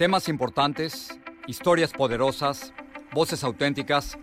Temas 0.00 0.30
importantes, 0.30 1.20
historias 1.46 1.92
poderosas, 1.92 2.72
voces 3.12 3.44
auténticas. 3.44 4.16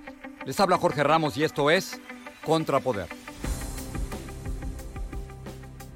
Les 0.43 0.59
habla 0.59 0.79
Jorge 0.79 1.03
Ramos 1.03 1.37
y 1.37 1.43
esto 1.43 1.69
es 1.69 2.01
Contrapoder. 2.43 3.05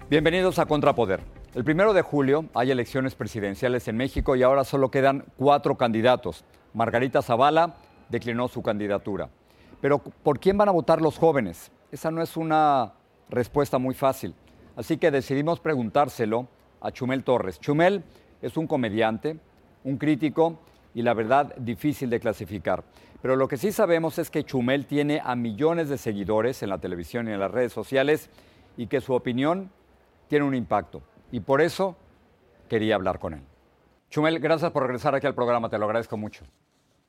Bienvenidos 0.07 0.59
a 0.59 0.67
Contrapoder. 0.67 1.21
El 1.55 1.63
primero 1.63 1.93
de 1.93 2.03
julio 2.03 2.45
hay 2.53 2.69
elecciones 2.69 3.15
presidenciales 3.15 3.87
en 3.87 3.97
México 3.97 4.35
y 4.35 4.43
ahora 4.43 4.65
solo 4.65 4.91
quedan 4.91 5.25
cuatro 5.35 5.75
candidatos. 5.75 6.45
Margarita 6.75 7.23
Zavala 7.23 7.77
declinó 8.07 8.49
su 8.49 8.61
candidatura. 8.61 9.29
Pero 9.81 9.97
¿por 9.97 10.39
quién 10.39 10.59
van 10.59 10.69
a 10.69 10.73
votar 10.73 11.01
los 11.01 11.17
jóvenes? 11.17 11.71
Esa 11.91 12.11
no 12.11 12.21
es 12.21 12.37
una 12.37 12.93
respuesta 13.31 13.79
muy 13.79 13.95
fácil. 13.95 14.35
Así 14.75 14.97
que 14.97 15.09
decidimos 15.09 15.59
preguntárselo 15.59 16.47
a 16.81 16.91
Chumel 16.91 17.23
Torres. 17.23 17.59
Chumel 17.59 18.03
es 18.43 18.57
un 18.57 18.67
comediante, 18.67 19.39
un 19.83 19.97
crítico 19.97 20.59
y 20.93 21.01
la 21.01 21.13
verdad 21.13 21.55
difícil 21.57 22.09
de 22.09 22.19
clasificar. 22.19 22.83
Pero 23.21 23.35
lo 23.35 23.47
que 23.47 23.57
sí 23.57 23.71
sabemos 23.71 24.17
es 24.17 24.31
que 24.31 24.43
Chumel 24.43 24.85
tiene 24.85 25.21
a 25.23 25.35
millones 25.35 25.89
de 25.89 25.97
seguidores 25.97 26.63
en 26.63 26.69
la 26.69 26.79
televisión 26.79 27.27
y 27.27 27.31
en 27.31 27.39
las 27.39 27.51
redes 27.51 27.71
sociales 27.71 28.29
y 28.77 28.87
que 28.87 29.01
su 29.01 29.13
opinión 29.13 29.71
tiene 30.27 30.45
un 30.45 30.55
impacto. 30.55 31.01
Y 31.31 31.41
por 31.41 31.61
eso 31.61 31.95
quería 32.67 32.95
hablar 32.95 33.19
con 33.19 33.33
él. 33.35 33.41
Chumel, 34.09 34.39
gracias 34.39 34.71
por 34.71 34.83
regresar 34.83 35.15
aquí 35.15 35.27
al 35.27 35.35
programa, 35.35 35.69
te 35.69 35.77
lo 35.77 35.85
agradezco 35.85 36.17
mucho. 36.17 36.45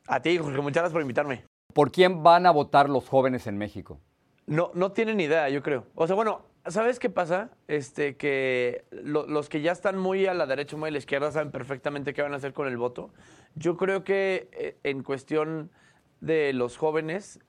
A 0.07 0.21
ti, 0.21 0.37
Jorge, 0.39 0.61
muchas 0.61 0.83
gracias 0.83 0.93
por 0.93 1.03
invitarme. 1.03 1.45
¿Por 1.73 1.91
quién 1.91 2.23
van 2.23 2.47
a 2.47 2.51
votar 2.51 2.91
los 2.91 3.09
jóvenes 3.09 3.47
en 3.47 3.57
México? 3.57 3.99
No, 4.47 4.71
no 4.75 4.93
tienen 4.93 5.21
idea, 5.21 5.49
yo 5.49 5.63
creo. 5.63 5.87
O 5.95 6.07
sea, 6.07 6.15
bueno, 6.15 6.43
¿sabes 6.67 6.99
qué 6.99 7.11
pasa? 7.11 7.51
Este, 7.69 8.17
que 8.17 8.85
lo- 8.91 9.27
los 9.27 9.49
que 9.49 9.61
ya 9.61 9.73
están 9.73 9.99
muy 9.99 10.27
a 10.27 10.35
la 10.35 10.47
derecha, 10.47 10.77
muy 10.77 10.89
a 10.89 10.93
la 10.93 10.99
izquierda, 10.99 11.31
saben 11.33 11.51
perfectamente 11.51 12.13
qué 12.15 12.23
van 12.23 12.33
a 12.33 12.37
hacer 12.37 12.53
con 12.53 12.67
el 12.69 12.77
voto. 12.77 13.11
Yo 13.55 13.77
creo 13.77 14.05
que 14.05 14.49
eh, 14.53 14.79
en 14.85 15.03
cuestión 15.03 15.71
de 16.21 16.53
los 16.53 16.77
jóvenes, 16.77 17.41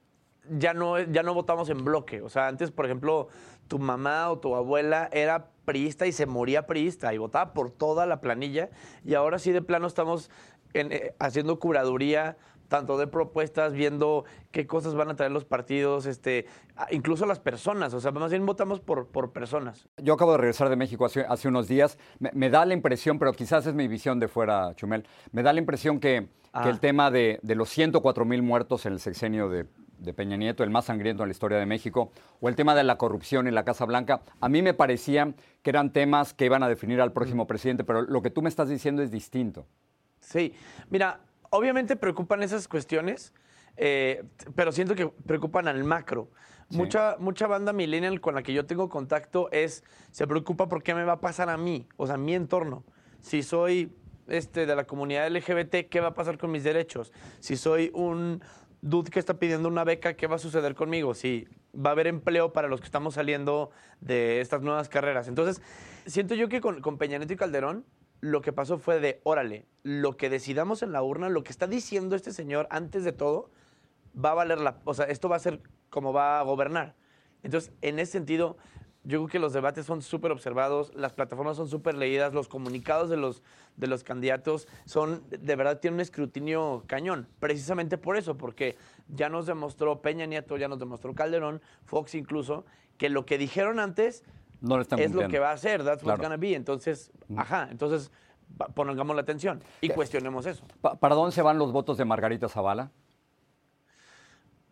ya 0.49 0.73
no, 0.73 0.99
ya 0.99 1.23
no 1.23 1.33
votamos 1.33 1.69
en 1.69 1.85
bloque. 1.85 2.21
O 2.21 2.29
sea, 2.29 2.47
antes, 2.47 2.71
por 2.71 2.85
ejemplo, 2.85 3.27
tu 3.67 3.79
mamá 3.79 4.29
o 4.29 4.39
tu 4.39 4.55
abuela 4.55 5.09
era 5.13 5.51
priista 5.65 6.05
y 6.05 6.11
se 6.11 6.25
moría 6.25 6.65
priista 6.67 7.13
y 7.13 7.17
votaba 7.17 7.53
por 7.53 7.71
toda 7.71 8.05
la 8.05 8.19
planilla. 8.19 8.69
Y 9.05 9.13
ahora 9.13 9.39
sí, 9.39 9.51
de 9.53 9.61
plano, 9.61 9.87
estamos 9.87 10.29
eh, 10.73 11.13
haciendo 11.19 11.59
curaduría 11.59 12.35
tanto 12.73 12.97
de 12.97 13.05
propuestas, 13.05 13.71
viendo 13.73 14.25
qué 14.49 14.65
cosas 14.65 14.95
van 14.95 15.07
a 15.11 15.15
traer 15.15 15.31
los 15.31 15.45
partidos, 15.45 16.07
este, 16.07 16.47
incluso 16.89 17.27
las 17.27 17.39
personas. 17.39 17.93
O 17.93 17.99
sea, 17.99 18.09
más 18.09 18.31
bien 18.31 18.47
votamos 18.47 18.79
por, 18.79 19.09
por 19.09 19.31
personas. 19.31 19.87
Yo 19.97 20.15
acabo 20.15 20.31
de 20.31 20.39
regresar 20.39 20.69
de 20.69 20.75
México 20.75 21.05
hace, 21.05 21.21
hace 21.21 21.47
unos 21.49 21.67
días. 21.67 21.99
Me, 22.17 22.31
me 22.33 22.49
da 22.49 22.65
la 22.65 22.73
impresión, 22.73 23.19
pero 23.19 23.31
quizás 23.33 23.67
es 23.67 23.75
mi 23.75 23.87
visión 23.87 24.19
de 24.19 24.27
fuera, 24.27 24.73
Chumel, 24.73 25.05
me 25.31 25.43
da 25.43 25.53
la 25.53 25.59
impresión 25.59 25.99
que, 25.99 26.29
Ah. 26.51 26.63
que 26.63 26.69
el 26.69 26.79
tema 26.79 27.09
de, 27.09 27.39
de 27.43 27.55
los 27.55 27.69
104 27.69 28.25
mil 28.25 28.41
muertos 28.43 28.85
en 28.85 28.93
el 28.93 28.99
sexenio 28.99 29.49
de, 29.49 29.65
de 29.97 30.13
Peña 30.13 30.37
Nieto, 30.37 30.63
el 30.63 30.69
más 30.69 30.85
sangriento 30.85 31.23
en 31.23 31.29
la 31.29 31.31
historia 31.31 31.57
de 31.57 31.65
México, 31.65 32.11
o 32.41 32.47
el 32.49 32.55
tema 32.55 32.75
de 32.75 32.83
la 32.83 32.97
corrupción 32.97 33.47
en 33.47 33.55
la 33.55 33.63
Casa 33.63 33.85
Blanca, 33.85 34.21
a 34.39 34.49
mí 34.49 34.61
me 34.61 34.75
parecía 34.75 35.33
que 35.63 35.69
eran 35.71 35.91
temas 35.91 36.33
que 36.35 36.45
iban 36.45 36.61
a 36.61 36.67
definir 36.69 37.01
al 37.01 37.11
próximo 37.11 37.47
presidente, 37.47 37.83
pero 37.83 38.01
lo 38.03 38.21
que 38.21 38.29
tú 38.29 38.41
me 38.43 38.49
estás 38.49 38.69
diciendo 38.69 39.01
es 39.01 39.09
distinto. 39.09 39.65
Sí, 40.19 40.53
mira, 40.91 41.19
obviamente 41.53 41.95
preocupan 41.95 42.41
esas 42.41 42.67
cuestiones, 42.67 43.31
eh, 43.77 44.23
pero 44.55 44.71
siento 44.71 44.95
que 44.95 45.07
preocupan 45.07 45.67
al 45.67 45.83
macro. 45.83 46.31
Sí. 46.69 46.77
Mucha, 46.77 47.15
mucha 47.19 47.45
banda 47.45 47.73
millennial 47.73 48.19
con 48.21 48.33
la 48.33 48.41
que 48.41 48.53
yo 48.53 48.65
tengo 48.65 48.89
contacto 48.89 49.51
es, 49.51 49.83
se 50.09 50.25
preocupa 50.25 50.67
por 50.67 50.81
qué 50.81 50.95
me 50.95 51.03
va 51.03 51.13
a 51.13 51.21
pasar 51.21 51.49
a 51.49 51.57
mí, 51.57 51.87
o 51.95 52.07
sea, 52.07 52.17
mi 52.17 52.33
entorno. 52.33 52.83
Si 53.21 53.43
soy 53.43 53.95
este, 54.27 54.65
de 54.65 54.75
la 54.75 54.85
comunidad 54.85 55.29
LGBT, 55.29 55.89
¿qué 55.89 55.99
va 55.99 56.07
a 56.09 56.13
pasar 56.15 56.39
con 56.39 56.49
mis 56.49 56.63
derechos? 56.63 57.13
Si 57.39 57.55
soy 57.55 57.91
un 57.93 58.41
dude 58.81 59.11
que 59.11 59.19
está 59.19 59.35
pidiendo 59.35 59.69
una 59.69 59.83
beca, 59.83 60.15
¿qué 60.15 60.25
va 60.25 60.37
a 60.37 60.39
suceder 60.39 60.73
conmigo? 60.73 61.13
Si 61.13 61.47
va 61.75 61.91
a 61.91 61.93
haber 61.93 62.07
empleo 62.07 62.51
para 62.51 62.67
los 62.67 62.79
que 62.81 62.85
estamos 62.85 63.13
saliendo 63.13 63.69
de 64.01 64.41
estas 64.41 64.63
nuevas 64.63 64.89
carreras. 64.89 65.27
Entonces, 65.27 65.61
siento 66.07 66.33
yo 66.33 66.49
que 66.49 66.61
con, 66.61 66.81
con 66.81 66.97
Peña 66.97 67.19
Nieto 67.19 67.33
y 67.33 67.37
Calderón, 67.37 67.85
lo 68.23 68.41
que 68.41 68.53
pasó 68.53 68.77
fue 68.77 69.01
de, 69.01 69.19
órale, 69.23 69.65
lo 69.83 70.15
que 70.15 70.29
decidamos 70.29 70.81
en 70.81 70.93
la 70.93 71.03
urna, 71.03 71.27
lo 71.27 71.43
que 71.43 71.51
está 71.51 71.67
diciendo 71.67 72.15
este 72.15 72.31
señor 72.31 72.67
antes 72.69 73.03
de 73.03 73.11
todo, 73.11 73.49
va 74.15 74.31
a 74.31 74.33
valer 74.33 74.61
la... 74.61 74.79
O 74.85 74.93
sea, 74.93 75.07
esto 75.07 75.27
va 75.27 75.35
a 75.35 75.39
ser 75.39 75.59
como 75.89 76.13
va 76.13 76.39
a 76.39 76.43
gobernar. 76.43 76.95
Entonces, 77.43 77.73
en 77.81 77.99
ese 77.99 78.13
sentido, 78.13 78.55
yo 79.03 79.19
creo 79.19 79.27
que 79.27 79.39
los 79.39 79.51
debates 79.51 79.85
son 79.85 80.01
súper 80.01 80.31
observados, 80.31 80.93
las 80.95 81.11
plataformas 81.11 81.57
son 81.57 81.67
súper 81.67 81.95
leídas, 81.95 82.33
los 82.33 82.47
comunicados 82.47 83.09
de 83.09 83.17
los, 83.17 83.43
de 83.75 83.87
los 83.87 84.05
candidatos 84.05 84.69
son, 84.85 85.25
de 85.29 85.55
verdad, 85.57 85.81
tienen 85.81 85.95
un 85.95 85.99
escrutinio 85.99 86.85
cañón. 86.87 87.27
Precisamente 87.41 87.97
por 87.97 88.15
eso, 88.15 88.37
porque 88.37 88.77
ya 89.09 89.27
nos 89.27 89.47
demostró 89.47 90.01
Peña 90.01 90.27
Nieto, 90.27 90.55
ya 90.55 90.69
nos 90.69 90.79
demostró 90.79 91.13
Calderón, 91.13 91.61
Fox 91.83 92.15
incluso, 92.15 92.63
que 92.97 93.09
lo 93.09 93.25
que 93.25 93.37
dijeron 93.37 93.81
antes 93.81 94.23
No 94.63 94.79
están 94.79 94.97
es 94.99 95.11
lo 95.13 95.27
que 95.27 95.39
va 95.39 95.49
a 95.49 95.53
hacer, 95.53 95.83
that's 95.83 96.03
what's 96.03 96.17
Claro. 96.19 96.23
gonna 96.23 96.37
be. 96.37 96.55
Entonces, 96.55 97.11
ajá, 97.35 97.67
entonces 97.69 98.11
pongamos 98.73 99.13
la 99.15 99.21
atención 99.21 99.61
y 99.81 99.89
cuestionemos 99.89 100.45
eso. 100.45 100.63
Pa- 100.81 100.95
¿Para 100.95 101.15
dónde 101.15 101.33
se 101.33 101.41
van 101.41 101.57
los 101.57 101.71
votos 101.73 101.97
de 101.97 102.05
Margarita 102.05 102.47
Zavala? 102.47 102.89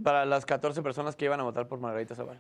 Para 0.02 0.26
las 0.26 0.46
14 0.46 0.82
personas 0.82 1.16
que 1.16 1.26
iban 1.26 1.40
a 1.40 1.44
votar 1.44 1.68
por 1.68 1.80
Margarita 1.80 2.16
Zavala. 2.16 2.40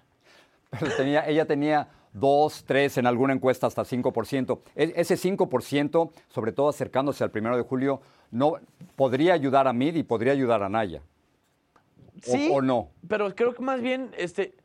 Pero 0.79 0.95
tenía, 0.95 1.27
ella 1.27 1.45
tenía 1.45 1.89
2, 2.13 2.63
3, 2.65 2.97
en 2.99 3.05
alguna 3.05 3.33
encuesta 3.33 3.67
hasta 3.67 3.83
5%. 3.83 4.61
E- 4.75 4.93
ese 4.95 5.17
5%, 5.17 6.11
sobre 6.29 6.53
todo 6.53 6.69
acercándose 6.69 7.23
al 7.25 7.31
primero 7.31 7.57
de 7.57 7.63
julio, 7.63 8.01
no, 8.31 8.53
podría 8.95 9.33
ayudar 9.33 9.67
a 9.67 9.73
Mid 9.73 9.95
y 9.95 10.03
podría 10.03 10.31
ayudar 10.31 10.63
a 10.63 10.69
Naya. 10.69 11.01
O- 12.15 12.19
Sí, 12.31 12.49
o 12.53 12.61
no? 12.61 12.89
Pero 13.07 13.35
creo 13.35 13.53
que 13.53 13.61
más 13.61 13.81
bien, 13.81 14.11
este, 14.17 14.55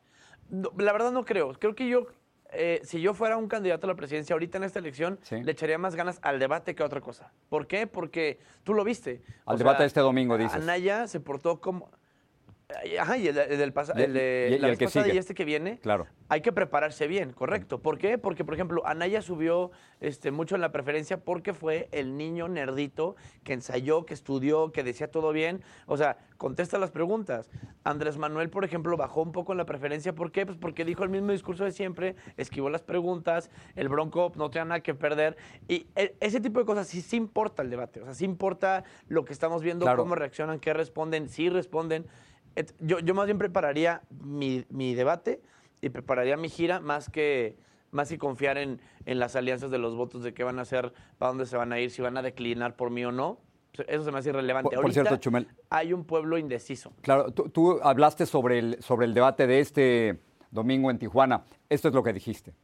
no, 0.49 0.71
la 0.79 0.93
verdad 0.93 1.11
no 1.11 1.25
creo. 1.25 1.53
Creo 1.55 1.75
que 1.75 1.89
yo, 1.89 2.07
eh, 2.53 2.81
si 2.85 3.01
yo 3.01 3.15
fuera 3.15 3.37
un 3.37 3.49
candidato 3.49 3.87
a 3.87 3.89
la 3.89 3.95
presidencia 3.97 4.35
ahorita 4.35 4.59
en 4.59 4.65
esta 4.65 4.79
elección, 4.79 5.19
Sí. 5.23 5.43
le 5.43 5.53
echaría 5.53 5.79
más 5.79 5.95
ganas 5.95 6.19
al 6.23 6.39
debate 6.39 6.75
que 6.75 6.83
a 6.83 6.87
otra 6.87 7.01
cosa. 7.01 7.33
¿Por 7.49 7.67
qué? 7.67 7.87
Porque 7.87 8.39
tú 8.65 8.75
lo 8.75 8.85
viste. 8.85 9.23
Al 9.45 9.59
debate 9.59 9.83
de 9.83 9.87
este 9.89 10.01
domingo, 10.01 10.37
dices. 10.39 10.55
Anaya 10.55 11.07
se 11.07 11.21
portó 11.21 11.61
como... 11.61 11.91
Ajá, 13.01 13.17
y 13.19 13.29
el, 13.29 13.39
el 13.39 13.59
del 13.59 13.73
Y- 13.97 14.03
el 14.03 14.13
de 14.13 14.49
y- 14.51 14.55
y 14.55 14.59
la 14.59 14.67
el 14.69 14.73
vez 14.73 14.79
que 14.79 14.85
pasada 14.87 15.05
sigue. 15.05 15.15
y 15.17 15.19
este 15.19 15.35
que 15.35 15.45
viene. 15.45 15.79
Claro. 15.81 16.07
Hay 16.29 16.41
que 16.41 16.53
prepararse 16.53 17.07
bien, 17.07 17.33
correcto. 17.33 17.81
¿Por 17.81 17.99
qué? 17.99 18.19
Porque, 18.19 18.45
por 18.45 18.55
ejemplo, 18.55 18.85
Anaya 18.87 19.23
subió 19.23 19.71
este, 20.01 20.31
mucho 20.33 20.57
en 20.57 20.61
la 20.61 20.73
preferencia 20.73 21.19
porque 21.19 21.55
fue 21.55 21.89
el 21.93 22.17
niño 22.17 22.49
nerdito 22.49 23.15
que 23.45 23.53
ensayó, 23.53 24.05
que 24.05 24.15
estudió, 24.15 24.73
que 24.73 24.83
decía 24.83 25.09
todo 25.11 25.33
bien. 25.33 25.63
O 25.87 25.97
sea, 25.97 26.19
contesta 26.37 26.79
las 26.79 26.91
preguntas. 26.91 27.49
Andrés 27.85 28.19
Manuel, 28.19 28.51
por 28.51 28.65
ejemplo, 28.65 28.97
bajó 28.97 29.23
un 29.23 29.31
poco 29.33 29.53
en 29.53 29.59
la 29.59 29.67
preferencia. 29.67 30.15
¿Por 30.15 30.33
qué? 30.33 30.45
Pues 30.45 30.59
porque 30.59 30.85
dijo 30.85 31.05
el 31.05 31.11
mismo 31.11 31.31
discurso 31.31 31.65
de 31.65 31.71
siempre, 31.71 32.17
esquivó 32.37 32.71
las 32.71 32.83
preguntas, 32.83 33.51
el 33.77 33.89
Bronco 33.89 34.33
no 34.37 34.51
tenía 34.51 34.65
nada 34.65 34.81
que 34.81 34.95
perder. 34.95 35.37
Y 35.69 35.87
e- 35.95 36.17
ese 36.21 36.41
tipo 36.41 36.59
de 36.59 36.67
cosas 36.67 36.89
sí, 36.89 37.01
sí 37.03 37.17
importa 37.17 37.63
el 37.63 37.71
debate. 37.71 38.01
O 38.03 38.05
sea, 38.05 38.15
sí 38.15 38.25
importa 38.25 38.83
lo 39.09 39.25
que 39.25 39.33
estamos 39.33 39.63
viendo, 39.63 39.85
Claro. 39.85 39.99
cómo 40.03 40.17
reaccionan, 40.17 40.59
qué 40.59 40.73
responden, 40.75 41.29
sí 41.29 41.49
responden. 41.49 42.07
Yo, 42.81 42.99
yo 43.01 43.15
más 43.15 43.27
bien 43.27 43.39
prepararía 43.39 44.03
mi, 44.11 44.65
mi 44.71 44.95
debate 44.95 45.41
y 45.81 45.91
prepararía 45.91 46.37
mi 46.37 46.49
gira 46.49 46.81
más 46.81 47.11
que 47.11 47.57
más 47.93 48.09
que 48.09 48.19
confiar 48.19 48.59
en, 48.59 48.81
en 49.07 49.19
las 49.19 49.37
alianzas 49.37 49.71
de 49.71 49.79
los 49.79 49.97
votos, 49.97 50.23
de 50.23 50.35
qué 50.35 50.45
van 50.45 50.59
a 50.59 50.63
hacer, 50.63 50.93
para 51.19 51.31
dónde 51.31 51.47
se 51.47 51.57
van 51.57 51.73
a 51.73 51.81
ir, 51.81 51.91
si 51.91 52.03
van 52.03 52.17
a 52.17 52.23
declinar 52.23 52.77
por 52.77 52.91
mí 52.91 53.05
o 53.05 53.13
no. 53.13 53.39
Eso 53.87 54.05
se 54.05 54.13
me 54.13 54.19
hace 54.19 54.31
irrelevante. 54.31 54.77
Por- 54.77 54.93
cierto, 54.93 55.17
Chumel. 55.17 55.49
hay 55.71 55.93
un 55.93 56.05
pueblo 56.05 56.39
indeciso. 56.39 56.93
Claro, 57.03 57.31
tú, 57.33 57.49
tú 57.49 57.79
hablaste 57.83 58.27
sobre 58.27 58.59
el, 58.59 58.83
sobre 58.83 59.07
el 59.07 59.15
debate 59.15 59.47
de 59.47 59.61
este 59.61 60.21
domingo 60.51 60.91
en 60.91 60.99
Tijuana. 60.99 61.45
Esto 61.69 61.89
es 61.89 61.95
lo 61.95 62.03
que 62.03 62.13
dijiste. 62.13 62.55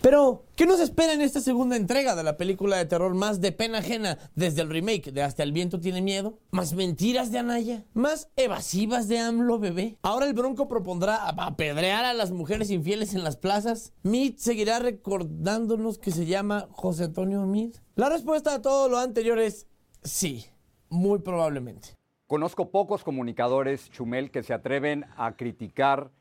Pero, 0.00 0.44
¿qué 0.54 0.64
nos 0.64 0.78
espera 0.78 1.12
en 1.12 1.22
esta 1.22 1.40
segunda 1.40 1.74
entrega 1.74 2.14
de 2.14 2.22
la 2.22 2.36
película 2.36 2.76
de 2.76 2.84
terror 2.84 3.14
más 3.14 3.40
de 3.40 3.50
pena 3.50 3.78
ajena 3.78 4.16
desde 4.36 4.62
el 4.62 4.70
remake 4.70 5.10
de 5.10 5.22
Hasta 5.22 5.42
el 5.42 5.50
viento 5.50 5.80
tiene 5.80 6.02
miedo? 6.02 6.38
¿Más 6.52 6.74
mentiras 6.74 7.32
de 7.32 7.38
Anaya? 7.38 7.84
¿Más 7.94 8.30
evasivas 8.36 9.08
de 9.08 9.18
AMLO 9.18 9.58
bebé? 9.58 9.98
¿Ahora 10.02 10.26
el 10.26 10.34
Bronco 10.34 10.68
propondrá 10.68 11.28
apedrear 11.28 12.04
a 12.04 12.14
las 12.14 12.30
mujeres 12.30 12.70
infieles 12.70 13.14
en 13.14 13.24
las 13.24 13.36
plazas? 13.36 13.92
¿Mid 14.04 14.36
seguirá 14.36 14.78
recordándonos 14.78 15.98
que 15.98 16.12
se 16.12 16.26
llama 16.26 16.68
José 16.70 17.04
Antonio 17.04 17.44
Mid? 17.46 17.74
La 17.96 18.08
respuesta 18.08 18.54
a 18.54 18.62
todo 18.62 18.88
lo 18.88 18.98
anterior 18.98 19.40
es 19.40 19.66
sí, 20.04 20.46
muy 20.90 21.18
probablemente. 21.18 21.88
Conozco 22.28 22.70
pocos 22.70 23.02
comunicadores, 23.02 23.90
Chumel, 23.90 24.30
que 24.30 24.44
se 24.44 24.54
atreven 24.54 25.06
a 25.16 25.34
criticar 25.34 26.12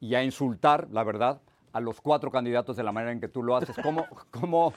y 0.00 0.16
a 0.16 0.24
insultar, 0.24 0.88
la 0.90 1.04
verdad, 1.04 1.40
a 1.72 1.80
los 1.80 2.00
cuatro 2.00 2.30
candidatos 2.30 2.76
de 2.76 2.82
la 2.82 2.92
manera 2.92 3.12
en 3.12 3.20
que 3.20 3.28
tú 3.28 3.42
lo 3.42 3.56
haces. 3.56 3.76
¿Cómo, 3.82 4.06
cómo 4.30 4.72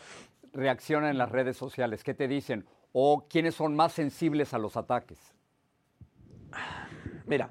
reaccionan 0.53 1.09
en 1.11 1.17
las 1.17 1.31
redes 1.31 1.57
sociales? 1.57 2.03
¿Qué 2.03 2.13
te 2.13 2.27
dicen? 2.27 2.65
¿O 2.93 3.27
quiénes 3.29 3.55
son 3.55 3.75
más 3.75 3.91
sensibles 3.93 4.53
a 4.53 4.57
los 4.57 4.77
ataques? 4.77 5.19
Mira, 7.25 7.49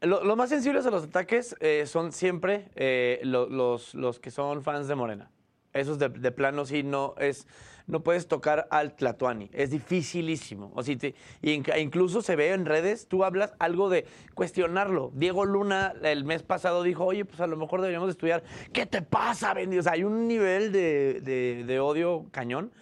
lo- 0.00 0.24
los 0.24 0.36
más 0.36 0.48
sensibles 0.48 0.86
a 0.86 0.90
los 0.90 1.04
ataques 1.04 1.54
eh, 1.60 1.84
son 1.86 2.12
siempre 2.12 2.68
eh, 2.74 3.20
lo- 3.22 3.48
los, 3.48 3.94
los 3.94 4.18
que 4.18 4.30
son 4.30 4.62
fans 4.62 4.88
de 4.88 4.94
Morena. 4.94 5.30
Esos 5.78 5.98
de, 5.98 6.08
de 6.08 6.32
plano 6.32 6.64
sí 6.64 6.82
no 6.82 7.14
es 7.18 7.46
no 7.88 8.02
puedes 8.02 8.26
tocar 8.26 8.66
al 8.72 8.96
Tlatuani, 8.96 9.48
es 9.52 9.70
dificilísimo. 9.70 10.72
O 10.74 10.82
e 10.82 11.80
incluso 11.80 12.20
se 12.20 12.34
ve 12.34 12.52
en 12.52 12.66
redes, 12.66 13.06
tú 13.06 13.22
hablas 13.22 13.54
algo 13.60 13.88
de 13.88 14.06
cuestionarlo. 14.34 15.12
Diego 15.14 15.44
Luna 15.44 15.94
el 16.02 16.24
mes 16.24 16.42
pasado 16.42 16.82
dijo, 16.82 17.04
oye, 17.04 17.24
pues 17.24 17.40
a 17.40 17.46
lo 17.46 17.56
mejor 17.56 17.80
deberíamos 17.80 18.10
estudiar. 18.10 18.42
¿Qué 18.72 18.86
te 18.86 19.02
pasa, 19.02 19.54
Bendy? 19.54 19.78
O 19.78 19.82
sea, 19.84 19.92
hay 19.92 20.02
un 20.02 20.26
nivel 20.26 20.72
de, 20.72 21.20
de- 21.22 21.62
de 21.64 21.78
odio 21.78 22.26
cañón. 22.32 22.72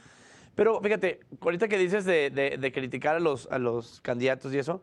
Pero 0.54 0.80
fíjate, 0.80 1.20
ahorita 1.38 1.68
que 1.68 1.76
dices 1.76 2.06
de, 2.06 2.30
de- 2.30 2.56
de 2.56 2.72
criticar 2.72 3.16
a 3.16 3.20
los, 3.20 3.46
a 3.50 3.58
los 3.58 4.00
candidatos 4.00 4.54
y 4.54 4.58
eso, 4.58 4.80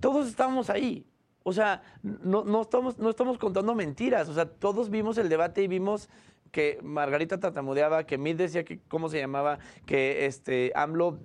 todos 0.00 0.26
estábamos 0.26 0.68
ahí. 0.68 1.06
O 1.44 1.52
sea, 1.52 1.82
no, 2.02 2.42
no, 2.42 2.62
estamos, 2.62 2.98
no 2.98 3.10
estamos 3.10 3.38
contando 3.38 3.72
mentiras. 3.76 4.28
O 4.28 4.34
sea, 4.34 4.46
todos 4.46 4.90
vimos 4.90 5.16
el 5.18 5.28
debate 5.28 5.62
y 5.62 5.68
vimos 5.68 6.08
que 6.54 6.78
Margarita 6.84 7.40
tartamudeaba, 7.40 8.06
que 8.06 8.16
Mid 8.16 8.36
decía 8.36 8.64
que 8.64 8.78
cómo 8.86 9.08
se 9.08 9.18
llamaba, 9.18 9.58
que 9.86 10.24
este 10.24 10.70
AMLO 10.76 11.18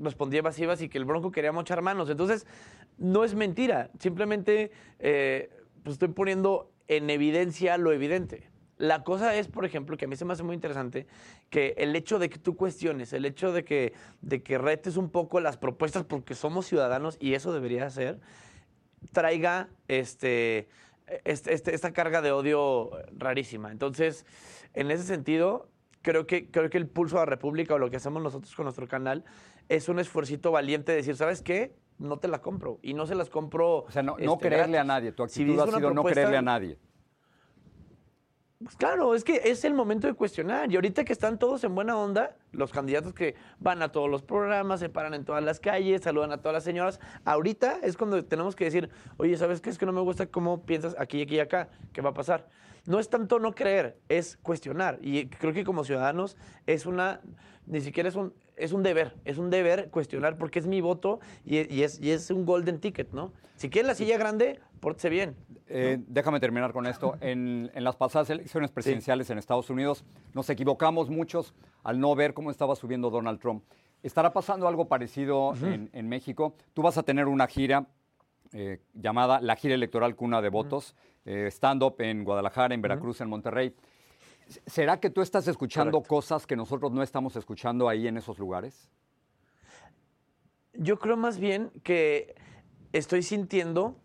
respondía 0.00 0.38
evasivas 0.38 0.80
y 0.80 0.88
que 0.88 0.98
el 0.98 1.04
Bronco 1.04 1.32
quería 1.32 1.50
mochar 1.50 1.82
manos. 1.82 2.08
Entonces, 2.08 2.46
no 2.96 3.24
es 3.24 3.34
mentira. 3.34 3.90
Simplemente 3.98 4.70
eh, 5.00 5.50
pues 5.82 5.94
estoy 5.94 6.08
poniendo 6.08 6.70
en 6.86 7.10
evidencia 7.10 7.76
lo 7.76 7.90
evidente. 7.90 8.48
La 8.76 9.02
cosa 9.02 9.34
es, 9.34 9.48
por 9.48 9.64
ejemplo, 9.64 9.96
que 9.96 10.04
a 10.04 10.08
mí 10.08 10.14
se 10.14 10.24
me 10.24 10.32
hace 10.32 10.44
muy 10.44 10.54
interesante 10.54 11.08
que 11.50 11.74
el 11.76 11.96
hecho 11.96 12.20
de 12.20 12.30
que 12.30 12.38
tú 12.38 12.54
cuestiones, 12.54 13.12
el 13.12 13.24
hecho 13.24 13.50
de 13.50 13.64
que, 13.64 13.94
de 14.22 14.44
que 14.44 14.58
retes 14.58 14.96
un 14.96 15.10
poco 15.10 15.40
las 15.40 15.56
propuestas 15.56 16.04
porque 16.04 16.36
somos 16.36 16.66
ciudadanos 16.66 17.16
y 17.18 17.34
eso 17.34 17.52
debería 17.52 17.90
ser, 17.90 18.20
traiga 19.10 19.70
este, 19.88 20.68
este- 21.24 21.52
este- 21.54 21.74
esta 21.74 21.92
carga 21.92 22.22
de 22.22 22.32
odio 22.32 22.90
rarísima. 23.16 23.70
Entonces, 23.70 24.26
en 24.74 24.90
ese 24.90 25.04
sentido, 25.04 25.68
creo 26.02 26.26
que, 26.26 26.50
creo 26.50 26.70
que 26.70 26.78
el 26.78 26.88
pulso 26.88 27.16
a 27.16 27.20
la 27.20 27.26
República 27.26 27.74
o 27.74 27.78
lo 27.78 27.90
que 27.90 27.96
hacemos 27.96 28.22
nosotros 28.22 28.54
con 28.54 28.64
nuestro 28.64 28.86
canal 28.88 29.24
es 29.68 29.88
un 29.88 29.98
esfuercito 29.98 30.50
valiente 30.50 30.92
de 30.92 30.96
decir, 30.98 31.16
¿sabes 31.16 31.42
qué? 31.42 31.74
No 31.98 32.18
te 32.18 32.28
la 32.28 32.40
compro. 32.40 32.78
Y 32.82 32.94
no 32.94 33.06
se 33.06 33.14
las 33.14 33.28
compro. 33.28 33.78
O 33.78 33.90
sea, 33.90 34.02
no, 34.02 34.16
no 34.18 34.34
este, 34.34 34.48
creerle 34.48 34.78
a 34.78 34.84
nadie. 34.84 35.12
Tu 35.12 35.22
actitud 35.22 35.58
ha 35.60 35.66
sido 35.66 35.90
no 35.92 36.04
creerle 36.04 36.36
a 36.36 36.42
nadie. 36.42 36.78
Pues 38.60 38.74
claro, 38.74 39.14
es 39.14 39.22
que 39.22 39.40
es 39.44 39.64
el 39.64 39.72
momento 39.72 40.08
de 40.08 40.14
cuestionar. 40.14 40.72
Y 40.72 40.74
ahorita 40.74 41.04
que 41.04 41.12
están 41.12 41.38
todos 41.38 41.62
en 41.62 41.76
buena 41.76 41.96
onda, 41.96 42.34
los 42.50 42.72
candidatos 42.72 43.14
que 43.14 43.36
van 43.60 43.82
a 43.82 43.92
todos 43.92 44.10
los 44.10 44.22
programas, 44.24 44.80
se 44.80 44.88
paran 44.88 45.14
en 45.14 45.24
todas 45.24 45.44
las 45.44 45.60
calles, 45.60 46.02
saludan 46.02 46.32
a 46.32 46.38
todas 46.38 46.54
las 46.54 46.64
señoras, 46.64 46.98
ahorita 47.24 47.78
es 47.84 47.96
cuando 47.96 48.24
tenemos 48.24 48.56
que 48.56 48.64
decir, 48.64 48.90
oye, 49.16 49.36
¿sabes 49.36 49.60
qué? 49.60 49.70
Es 49.70 49.78
que 49.78 49.86
no 49.86 49.92
me 49.92 50.00
gusta 50.00 50.26
cómo 50.26 50.62
piensas 50.62 50.96
aquí, 50.98 51.22
aquí 51.22 51.36
y 51.36 51.38
acá. 51.38 51.68
¿Qué 51.92 52.00
va 52.00 52.10
a 52.10 52.14
pasar? 52.14 52.48
No 52.84 52.98
es 52.98 53.08
tanto 53.08 53.38
no 53.38 53.54
creer, 53.54 53.96
es 54.08 54.36
cuestionar. 54.38 54.98
Y 55.02 55.28
creo 55.28 55.52
que 55.52 55.62
como 55.62 55.84
ciudadanos 55.84 56.36
es 56.66 56.84
una, 56.84 57.20
ni 57.66 57.80
siquiera 57.80 58.08
es 58.08 58.16
un, 58.16 58.34
es 58.56 58.72
un 58.72 58.82
deber, 58.82 59.14
es 59.24 59.38
un 59.38 59.50
deber 59.50 59.88
cuestionar 59.90 60.36
porque 60.36 60.58
es 60.58 60.66
mi 60.66 60.80
voto 60.80 61.20
y, 61.44 61.72
y 61.72 61.84
es, 61.84 62.00
y 62.00 62.10
es 62.10 62.28
un 62.32 62.44
golden 62.44 62.80
ticket, 62.80 63.12
¿no? 63.12 63.32
Si 63.54 63.70
quieren 63.70 63.86
la 63.86 63.94
silla 63.94 64.18
grande, 64.18 64.60
pórtese 64.80 65.08
bien. 65.08 65.36
Eh, 65.66 65.98
Déjame 66.06 66.40
terminar 66.40 66.72
con 66.72 66.86
esto. 66.86 67.16
En, 67.20 67.70
en 67.74 67.84
las 67.84 67.96
pasadas 67.96 68.30
elecciones 68.30 68.70
presidenciales 68.70 69.28
en 69.30 69.38
Estados 69.38 69.70
Unidos 69.70 70.04
nos 70.34 70.48
equivocamos 70.50 71.10
muchos 71.10 71.54
al 71.82 72.00
no 72.00 72.14
ver 72.14 72.34
cómo 72.34 72.50
estaba 72.50 72.74
subiendo 72.76 73.10
Donald 73.10 73.40
Trump. 73.40 73.64
¿Estará 74.02 74.32
pasando 74.32 74.68
algo 74.68 74.86
parecido 74.86 75.54
en, 75.62 75.90
en 75.92 76.08
México? 76.08 76.54
Tú 76.72 76.82
vas 76.82 76.96
a 76.98 77.02
tener 77.02 77.26
una 77.26 77.46
gira 77.48 77.86
eh, 78.52 78.80
llamada 78.94 79.40
la 79.40 79.56
gira 79.56 79.74
electoral 79.74 80.14
cuna 80.14 80.40
de 80.40 80.48
votos, 80.48 80.94
eh, 81.24 81.48
stand-up 81.50 81.96
en 81.98 82.24
Guadalajara, 82.24 82.74
en 82.74 82.80
Veracruz, 82.80 83.20
en 83.20 83.28
Monterrey. 83.28 83.74
¿Será 84.66 84.98
que 84.98 85.10
tú 85.10 85.20
estás 85.20 85.46
escuchando 85.48 85.98
Correcto. 85.98 86.08
cosas 86.14 86.46
que 86.46 86.56
nosotros 86.56 86.92
no 86.92 87.02
estamos 87.02 87.36
escuchando 87.36 87.88
ahí 87.88 88.06
en 88.08 88.16
esos 88.16 88.38
lugares? 88.38 88.88
Yo 90.72 90.98
creo 90.98 91.16
más 91.16 91.38
bien 91.38 91.70
que 91.82 92.34
estoy 92.92 93.22
sintiendo, 93.22 93.96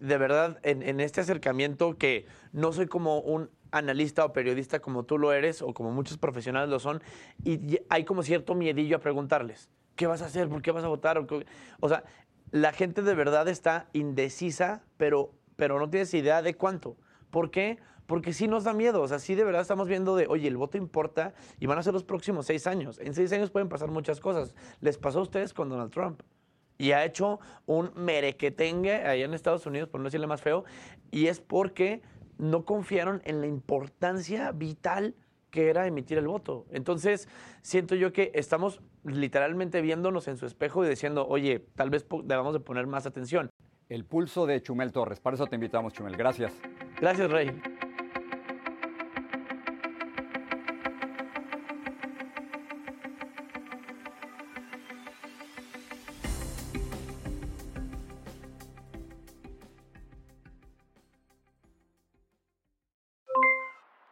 de 0.00 0.18
verdad, 0.18 0.58
en, 0.62 0.82
en 0.82 1.00
este 1.00 1.20
acercamiento 1.20 1.96
que 1.96 2.26
no 2.52 2.72
soy 2.72 2.86
como 2.86 3.20
un 3.20 3.50
analista 3.70 4.24
o 4.24 4.32
periodista 4.32 4.80
como 4.80 5.04
tú 5.04 5.18
lo 5.18 5.32
eres 5.32 5.62
o 5.62 5.72
como 5.72 5.92
muchos 5.92 6.18
profesionales 6.18 6.68
lo 6.68 6.80
son, 6.80 7.02
y 7.44 7.78
hay 7.88 8.04
como 8.04 8.22
cierto 8.22 8.54
miedillo 8.54 8.96
a 8.96 9.00
preguntarles, 9.00 9.70
¿qué 9.96 10.06
vas 10.06 10.22
a 10.22 10.26
hacer? 10.26 10.48
¿Por 10.48 10.62
qué 10.62 10.72
vas 10.72 10.84
a 10.84 10.88
votar? 10.88 11.18
O, 11.18 11.26
o 11.80 11.88
sea, 11.88 12.04
la 12.50 12.72
gente 12.72 13.02
de 13.02 13.14
verdad 13.14 13.48
está 13.48 13.88
indecisa, 13.92 14.82
pero, 14.96 15.32
pero 15.56 15.78
no 15.78 15.88
tienes 15.88 16.12
idea 16.14 16.42
de 16.42 16.54
cuánto. 16.54 16.96
¿Por 17.30 17.50
qué? 17.50 17.78
Porque 18.06 18.32
sí 18.32 18.48
nos 18.48 18.64
da 18.64 18.72
miedo, 18.72 19.02
o 19.02 19.06
sea, 19.06 19.20
sí 19.20 19.36
de 19.36 19.44
verdad 19.44 19.62
estamos 19.62 19.86
viendo 19.86 20.16
de, 20.16 20.26
oye, 20.26 20.48
el 20.48 20.56
voto 20.56 20.76
importa 20.76 21.32
y 21.60 21.66
van 21.66 21.78
a 21.78 21.82
ser 21.82 21.92
los 21.92 22.02
próximos 22.02 22.46
seis 22.46 22.66
años. 22.66 22.98
En 22.98 23.14
seis 23.14 23.32
años 23.32 23.50
pueden 23.50 23.68
pasar 23.68 23.88
muchas 23.88 24.18
cosas. 24.18 24.54
Les 24.80 24.98
pasó 24.98 25.20
a 25.20 25.22
ustedes 25.22 25.54
con 25.54 25.68
Donald 25.68 25.92
Trump. 25.92 26.22
Y 26.80 26.92
ha 26.92 27.04
hecho 27.04 27.40
un 27.66 27.90
merequetengue 27.94 29.06
allá 29.06 29.26
en 29.26 29.34
Estados 29.34 29.66
Unidos, 29.66 29.90
por 29.90 30.00
no 30.00 30.06
decirle 30.06 30.26
más 30.26 30.40
feo, 30.40 30.64
y 31.10 31.26
es 31.26 31.38
porque 31.38 32.00
no 32.38 32.64
confiaron 32.64 33.20
en 33.26 33.42
la 33.42 33.46
importancia 33.46 34.50
vital 34.52 35.14
que 35.50 35.68
era 35.68 35.86
emitir 35.86 36.16
el 36.16 36.26
voto. 36.26 36.64
Entonces, 36.70 37.28
siento 37.60 37.96
yo 37.96 38.14
que 38.14 38.32
estamos 38.34 38.80
literalmente 39.04 39.82
viéndonos 39.82 40.26
en 40.26 40.38
su 40.38 40.46
espejo 40.46 40.82
y 40.82 40.88
diciendo, 40.88 41.26
oye, 41.28 41.66
tal 41.74 41.90
vez 41.90 42.06
debamos 42.24 42.54
de 42.54 42.60
poner 42.60 42.86
más 42.86 43.04
atención. 43.04 43.50
El 43.90 44.06
pulso 44.06 44.46
de 44.46 44.62
Chumel 44.62 44.90
Torres. 44.90 45.20
Para 45.20 45.34
eso 45.34 45.46
te 45.46 45.56
invitamos, 45.56 45.92
Chumel. 45.92 46.16
Gracias. 46.16 46.54
Gracias, 46.98 47.30
Rey. 47.30 47.60